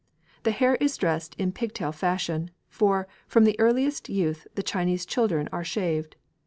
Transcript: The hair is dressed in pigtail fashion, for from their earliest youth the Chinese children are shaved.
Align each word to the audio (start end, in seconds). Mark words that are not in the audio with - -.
The 0.41 0.49
hair 0.49 0.77
is 0.77 0.97
dressed 0.97 1.35
in 1.37 1.51
pigtail 1.51 1.91
fashion, 1.91 2.49
for 2.69 3.07
from 3.27 3.43
their 3.43 3.53
earliest 3.59 4.09
youth 4.09 4.47
the 4.55 4.63
Chinese 4.63 5.05
children 5.05 5.47
are 5.51 5.63
shaved. 5.63 6.15